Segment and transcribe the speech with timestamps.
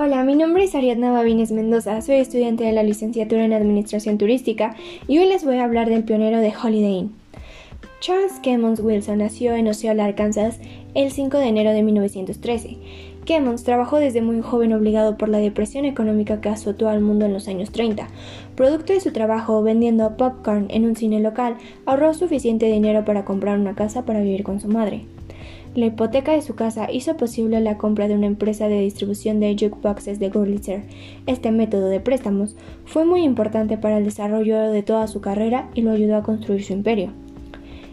[0.00, 4.76] Hola, mi nombre es Ariadna Babines Mendoza, soy estudiante de la licenciatura en Administración Turística
[5.08, 7.12] y hoy les voy a hablar del pionero de Holiday Inn.
[7.98, 10.60] Charles Kemmons Wilson nació en Osceola, Arkansas,
[10.94, 12.76] el 5 de enero de 1913.
[13.24, 17.32] Kemmons trabajó desde muy joven obligado por la depresión económica que azotó al mundo en
[17.32, 18.06] los años 30.
[18.54, 21.56] Producto de su trabajo vendiendo popcorn en un cine local,
[21.86, 25.06] ahorró suficiente dinero para comprar una casa para vivir con su madre.
[25.74, 29.54] La hipoteca de su casa hizo posible la compra de una empresa de distribución de
[29.54, 30.82] jukeboxes de Gurlitzer.
[31.26, 35.82] Este método de préstamos fue muy importante para el desarrollo de toda su carrera y
[35.82, 37.12] lo ayudó a construir su imperio.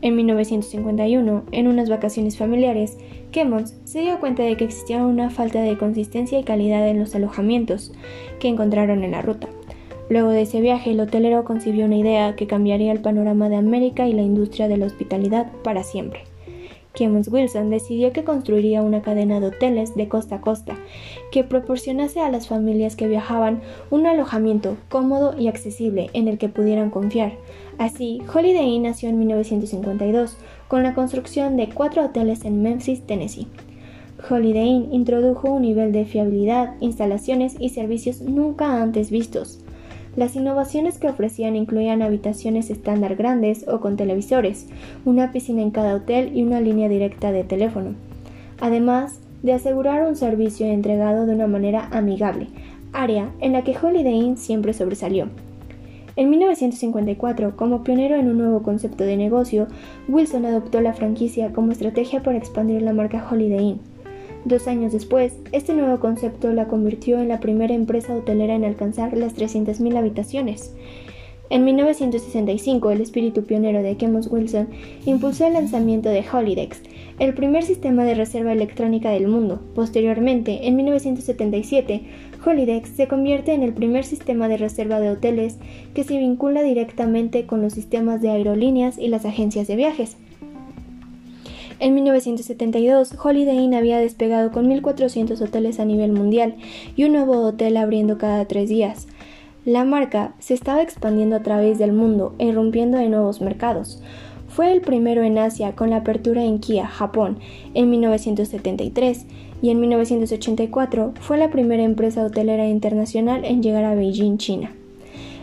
[0.00, 2.96] En 1951, en unas vacaciones familiares,
[3.32, 7.14] Kemmons se dio cuenta de que existía una falta de consistencia y calidad en los
[7.14, 7.92] alojamientos
[8.38, 9.48] que encontraron en la ruta.
[10.08, 14.06] Luego de ese viaje, el hotelero concibió una idea que cambiaría el panorama de América
[14.06, 16.20] y la industria de la hospitalidad para siempre.
[16.98, 20.76] Kemmons Wilson decidió que construiría una cadena de hoteles de costa a costa
[21.30, 26.48] que proporcionase a las familias que viajaban un alojamiento cómodo y accesible en el que
[26.48, 27.34] pudieran confiar.
[27.78, 33.46] Así, Holiday Inn nació en 1952 con la construcción de cuatro hoteles en Memphis, Tennessee.
[34.28, 39.60] Holiday Inn introdujo un nivel de fiabilidad, instalaciones y servicios nunca antes vistos.
[40.18, 44.66] Las innovaciones que ofrecían incluían habitaciones estándar grandes o con televisores,
[45.04, 47.94] una piscina en cada hotel y una línea directa de teléfono,
[48.60, 52.48] además de asegurar un servicio entregado de una manera amigable,
[52.92, 55.28] área en la que Holiday Inn siempre sobresalió.
[56.16, 59.68] En 1954, como pionero en un nuevo concepto de negocio,
[60.08, 63.80] Wilson adoptó la franquicia como estrategia para expandir la marca Holiday Inn.
[64.44, 69.16] Dos años después, este nuevo concepto la convirtió en la primera empresa hotelera en alcanzar
[69.16, 70.74] las 300.000 habitaciones.
[71.50, 74.68] En 1965, el espíritu pionero de Kemmons Wilson
[75.06, 76.82] impulsó el lanzamiento de Holidex,
[77.18, 79.60] el primer sistema de reserva electrónica del mundo.
[79.74, 82.02] Posteriormente, en 1977,
[82.44, 85.56] Holidex se convierte en el primer sistema de reserva de hoteles
[85.94, 90.18] que se vincula directamente con los sistemas de aerolíneas y las agencias de viajes.
[91.80, 96.56] En 1972, Holiday Inn había despegado con 1.400 hoteles a nivel mundial
[96.96, 99.06] y un nuevo hotel abriendo cada tres días.
[99.64, 104.02] La marca se estaba expandiendo a través del mundo e irrumpiendo en nuevos mercados.
[104.48, 107.38] Fue el primero en Asia con la apertura en Kia, Japón,
[107.74, 109.26] en 1973
[109.62, 114.72] y en 1984 fue la primera empresa hotelera internacional en llegar a Beijing, China.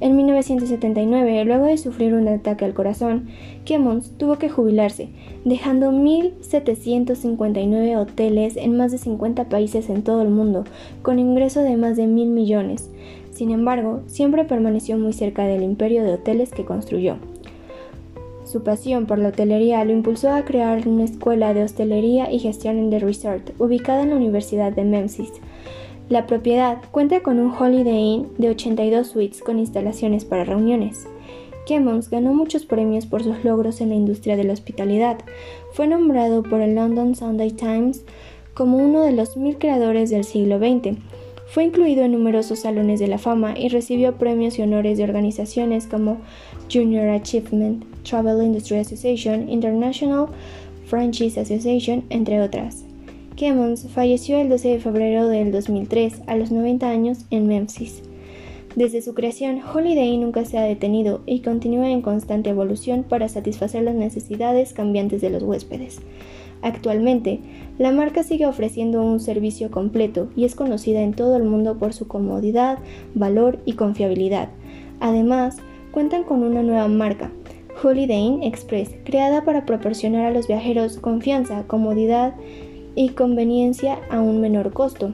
[0.00, 3.26] En 1979, luego de sufrir un ataque al corazón,
[3.64, 5.08] Kemmons tuvo que jubilarse,
[5.44, 10.62] dejando 1.759 hoteles en más de 50 países en todo el mundo,
[11.02, 12.88] con ingreso de más de mil millones.
[13.32, 17.16] Sin embargo, siempre permaneció muy cerca del imperio de hoteles que construyó.
[18.44, 22.78] Su pasión por la hotelería lo impulsó a crear una escuela de hostelería y gestión
[22.78, 25.32] en The Resort, ubicada en la Universidad de Memphis,
[26.08, 31.06] la propiedad cuenta con un Holiday Inn de 82 suites con instalaciones para reuniones.
[31.66, 35.18] Kemmons ganó muchos premios por sus logros en la industria de la hospitalidad.
[35.74, 38.04] Fue nombrado por el London Sunday Times
[38.54, 40.96] como uno de los mil creadores del siglo XX.
[41.46, 45.86] Fue incluido en numerosos salones de la fama y recibió premios y honores de organizaciones
[45.86, 46.18] como
[46.72, 50.26] Junior Achievement, Travel Industry Association, International
[50.86, 52.87] Franchise Association, entre otras.
[53.38, 58.02] Kemmons falleció el 12 de febrero del 2003 a los 90 años en Memphis.
[58.74, 63.84] Desde su creación, Holiday nunca se ha detenido y continúa en constante evolución para satisfacer
[63.84, 66.00] las necesidades cambiantes de los huéspedes.
[66.62, 67.38] Actualmente,
[67.78, 71.92] la marca sigue ofreciendo un servicio completo y es conocida en todo el mundo por
[71.92, 72.80] su comodidad,
[73.14, 74.48] valor y confiabilidad.
[74.98, 75.58] Además,
[75.92, 77.30] cuentan con una nueva marca,
[77.84, 82.34] Holiday Inn Express, creada para proporcionar a los viajeros confianza, comodidad
[82.98, 85.12] y conveniencia a un menor costo.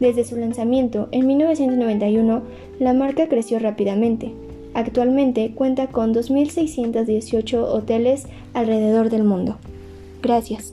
[0.00, 2.40] Desde su lanzamiento en 1991,
[2.78, 4.32] la marca creció rápidamente.
[4.72, 9.58] Actualmente cuenta con 2.618 hoteles alrededor del mundo.
[10.22, 10.72] Gracias.